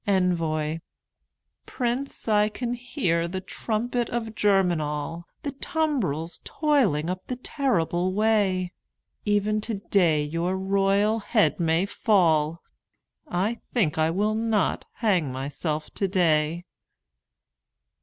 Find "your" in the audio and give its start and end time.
10.23-10.57